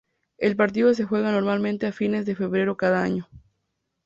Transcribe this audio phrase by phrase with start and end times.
[0.39, 3.29] El partido se juega normalmente a fines de febrero cada año.